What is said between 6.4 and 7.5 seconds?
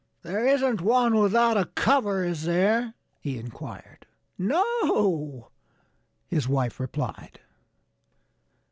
wife replied.